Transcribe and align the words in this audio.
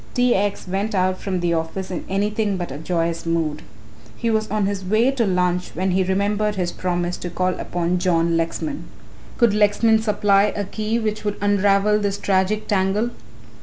T. 0.15 0.33
X. 0.33 0.67
went 0.67 0.95
out 0.95 1.19
from 1.21 1.41
the 1.41 1.53
office 1.53 1.91
in 1.91 2.03
anything 2.09 2.57
but 2.57 2.71
a 2.71 2.79
joyous 2.79 3.23
mood. 3.27 3.61
He 4.17 4.31
was 4.31 4.49
on 4.49 4.65
his 4.65 4.83
way 4.83 5.11
to 5.11 5.27
lunch 5.27 5.75
when 5.75 5.91
he 5.91 6.03
remembered 6.03 6.55
his 6.55 6.71
promise 6.71 7.17
to 7.17 7.29
call 7.29 7.59
upon 7.59 7.99
John 7.99 8.35
Lexman. 8.35 8.85
Could 9.37 9.53
Lexman 9.53 10.01
supply 10.01 10.45
a 10.55 10.63
key 10.63 10.97
which 10.97 11.23
would 11.23 11.35
unravel 11.39 11.99
this 11.99 12.17
tragic 12.17 12.67
tangle? 12.67 13.11